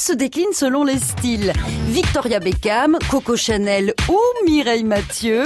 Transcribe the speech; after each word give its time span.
se 0.00 0.12
décline 0.14 0.52
selon 0.52 0.82
les 0.82 0.98
styles. 0.98 1.52
Victoria 1.88 2.40
Beckham, 2.40 2.96
Coco 3.10 3.36
Chanel 3.36 3.92
ou 4.08 4.18
Mireille 4.46 4.84
Mathieu. 4.84 5.42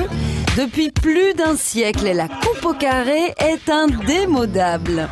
Depuis 0.57 0.92
plus 0.92 1.34
d'un 1.34 1.57
siècle, 1.57 2.08
la 2.15 2.29
coupe 2.29 2.65
au 2.65 2.73
carré 2.73 3.35
est 3.39 3.69
indémodable. 3.69 5.09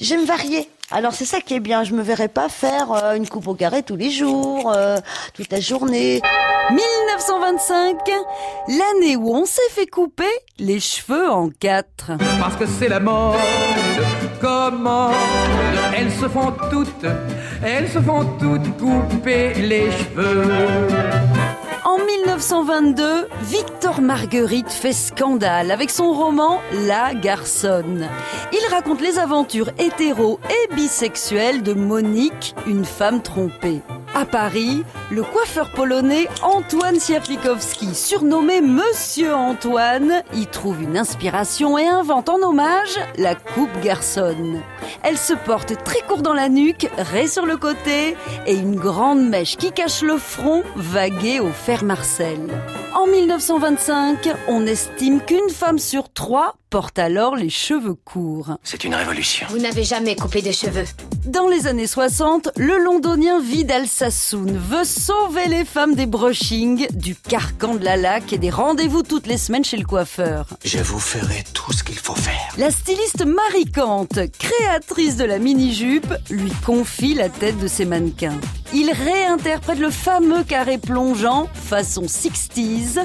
J'aime 0.00 0.24
varier. 0.24 0.70
Alors 0.90 1.12
c'est 1.12 1.24
ça 1.24 1.40
qui 1.40 1.54
est 1.54 1.60
bien, 1.60 1.82
je 1.82 1.92
me 1.94 2.02
verrais 2.02 2.28
pas 2.28 2.48
faire 2.48 2.92
euh, 2.92 3.14
une 3.14 3.28
coupe 3.28 3.48
au 3.48 3.54
carré 3.54 3.82
tous 3.82 3.96
les 3.96 4.10
jours, 4.10 4.72
euh, 4.74 4.98
toute 5.34 5.50
la 5.50 5.60
journée. 5.60 6.22
1925, 6.70 7.96
l'année 8.68 9.16
où 9.16 9.34
on 9.34 9.44
s'est 9.44 9.60
fait 9.70 9.86
couper 9.86 10.24
les 10.58 10.80
cheveux 10.80 11.28
en 11.28 11.50
quatre. 11.50 12.12
Parce 12.40 12.56
que 12.56 12.66
c'est 12.66 12.88
la 12.88 13.00
mode, 13.00 13.36
commode, 14.40 15.12
elles 15.96 16.12
se 16.12 16.28
font 16.28 16.52
toutes, 16.70 17.06
elles 17.64 17.88
se 17.88 17.98
font 18.00 18.24
toutes 18.38 18.76
couper 18.76 19.54
les 19.54 19.90
cheveux. 19.90 20.44
En 21.84 21.98
1922, 21.98 23.28
Victor 23.42 24.00
Marguerite 24.02 24.70
fait 24.70 24.92
scandale 24.92 25.70
avec 25.70 25.90
son 25.90 26.12
roman 26.12 26.60
La 26.86 27.14
Garçonne. 27.14 28.08
Il 28.52 28.74
raconte 28.74 29.00
les 29.00 29.18
aventures 29.18 29.70
hétéro 29.78 30.38
et 30.50 30.74
bisexuelles 30.74 31.62
de 31.62 31.72
Monique, 31.72 32.54
une 32.66 32.84
femme 32.84 33.22
trompée. 33.22 33.80
À 34.18 34.24
Paris, 34.24 34.82
le 35.10 35.22
coiffeur 35.22 35.70
polonais 35.72 36.26
Antoine 36.42 36.98
Siaplikowski, 36.98 37.94
surnommé 37.94 38.62
Monsieur 38.62 39.34
Antoine, 39.34 40.22
y 40.32 40.46
trouve 40.46 40.82
une 40.82 40.96
inspiration 40.96 41.76
et 41.76 41.86
invente 41.86 42.30
en 42.30 42.40
hommage 42.40 42.98
la 43.18 43.34
coupe 43.34 43.78
garçonne. 43.82 44.62
Elle 45.02 45.18
se 45.18 45.34
porte 45.34 45.84
très 45.84 46.00
court 46.00 46.22
dans 46.22 46.32
la 46.32 46.48
nuque, 46.48 46.88
raie 46.96 47.28
sur 47.28 47.44
le 47.44 47.58
côté 47.58 48.16
et 48.46 48.54
une 48.54 48.76
grande 48.76 49.20
mèche 49.20 49.58
qui 49.58 49.70
cache 49.70 50.00
le 50.00 50.16
front 50.16 50.62
vaguée 50.76 51.38
au 51.38 51.50
fer 51.50 51.84
Marcel. 51.84 52.40
En 53.06 53.10
1925, 53.10 54.28
on 54.48 54.66
estime 54.66 55.20
qu'une 55.20 55.48
femme 55.48 55.78
sur 55.78 56.12
trois 56.12 56.56
porte 56.70 56.98
alors 56.98 57.36
les 57.36 57.50
cheveux 57.50 57.94
courts. 57.94 58.58
C'est 58.64 58.82
une 58.82 58.94
révolution. 58.94 59.46
Vous 59.48 59.58
n'avez 59.58 59.84
jamais 59.84 60.16
coupé 60.16 60.42
de 60.42 60.50
cheveux. 60.50 60.84
Dans 61.24 61.48
les 61.48 61.68
années 61.68 61.86
60, 61.86 62.50
le 62.56 62.78
londonien 62.78 63.40
Vidal 63.40 63.86
Sassoon 63.86 64.46
veut 64.46 64.84
sauver 64.84 65.46
les 65.46 65.64
femmes 65.64 65.94
des 65.94 66.06
brushings, 66.06 66.88
du 66.92 67.14
carcan 67.14 67.76
de 67.76 67.84
la 67.84 67.96
laque 67.96 68.32
et 68.32 68.38
des 68.38 68.50
rendez-vous 68.50 69.02
toutes 69.02 69.26
les 69.28 69.38
semaines 69.38 69.64
chez 69.64 69.76
le 69.76 69.84
coiffeur. 69.84 70.48
Je 70.64 70.78
vous 70.78 70.98
ferai 70.98 71.44
tout 71.54 71.72
ce 71.72 71.84
qu'il 71.84 71.98
faut 71.98 72.16
faire. 72.16 72.54
La 72.58 72.70
styliste 72.72 73.24
Marie 73.24 73.70
Kant, 73.70 74.08
créatrice 74.38 75.16
de 75.16 75.24
la 75.24 75.38
mini-jupe, 75.38 76.12
lui 76.30 76.52
confie 76.64 77.14
la 77.14 77.28
tête 77.28 77.58
de 77.58 77.68
ses 77.68 77.84
mannequins. 77.84 78.38
Il 78.74 78.90
réinterprète 78.90 79.78
le 79.78 79.90
fameux 79.90 80.42
carré 80.42 80.78
plongeant, 80.78 81.48
façon 81.54 82.02
60s, 82.02 82.98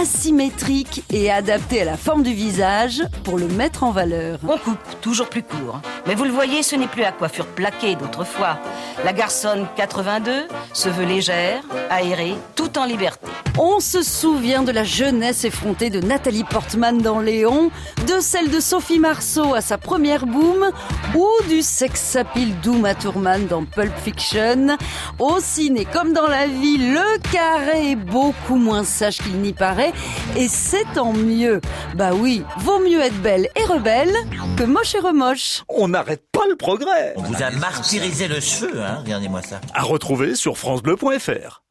asymétrique 0.00 1.02
et 1.10 1.30
adapté 1.30 1.82
à 1.82 1.84
la 1.84 1.96
forme 1.96 2.22
du 2.22 2.32
visage 2.32 3.02
pour 3.24 3.38
le 3.38 3.48
mettre 3.48 3.84
en 3.84 3.90
valeur. 3.90 4.38
On 4.46 4.58
coupe, 4.58 4.78
toujours 5.00 5.28
plus 5.28 5.42
court. 5.42 5.80
Mais 6.06 6.14
vous 6.14 6.24
le 6.24 6.30
voyez, 6.30 6.62
ce 6.62 6.76
n'est 6.76 6.86
plus 6.86 7.02
la 7.02 7.12
coiffure 7.12 7.46
plaquée 7.46 7.96
d'autrefois. 7.96 8.58
La 9.04 9.12
garçonne 9.12 9.66
82 9.76 10.46
se 10.72 10.88
veut 10.88 11.06
légère, 11.06 11.62
aérée, 11.90 12.34
tout 12.54 12.78
en 12.78 12.84
liberté. 12.84 13.28
On 13.60 13.80
se 13.80 14.02
souvient 14.02 14.62
de 14.62 14.70
la 14.70 14.84
jeunesse 14.84 15.44
effrontée 15.44 15.90
de 15.90 15.98
Nathalie 15.98 16.44
Portman 16.44 16.98
dans 16.98 17.18
Léon, 17.18 17.72
de 18.06 18.20
celle 18.20 18.50
de 18.50 18.60
Sophie 18.60 19.00
Marceau 19.00 19.52
à 19.52 19.60
sa 19.60 19.78
première 19.78 20.26
boom, 20.26 20.70
ou 21.16 21.28
du 21.48 21.62
sex 21.62 22.14
appeal 22.14 22.54
d'Uma 22.60 22.94
Thurman 22.94 23.48
dans 23.48 23.64
Pulp 23.64 23.92
Fiction. 23.98 24.76
Au 25.18 25.40
ciné 25.40 25.84
comme 25.86 26.12
dans 26.12 26.28
la 26.28 26.46
vie, 26.46 26.78
le 26.78 27.18
carré 27.32 27.90
est 27.90 27.96
beaucoup 27.96 28.54
moins 28.54 28.84
sage 28.84 29.18
qu'il 29.18 29.40
n'y 29.40 29.52
paraît, 29.52 29.92
et 30.36 30.46
c'est 30.46 30.86
tant 30.94 31.12
mieux. 31.12 31.60
Bah 31.96 32.10
oui, 32.14 32.44
vaut 32.58 32.78
mieux 32.78 33.00
être 33.00 33.20
belle 33.22 33.48
et 33.56 33.64
rebelle 33.64 34.14
que 34.56 34.62
moche 34.62 34.94
et 34.94 35.00
remoche. 35.00 35.64
On 35.68 35.88
n'arrête 35.88 36.22
pas 36.30 36.46
le 36.48 36.54
progrès. 36.54 37.14
On 37.16 37.22
vous 37.22 37.42
a 37.42 37.50
martyrisé 37.50 38.28
le 38.28 38.38
cheveu, 38.38 38.80
hein 38.80 39.02
Regardez-moi 39.04 39.42
ça. 39.42 39.60
À 39.74 39.82
retrouver 39.82 40.36
sur 40.36 40.56
francebleu.fr. 40.56 41.62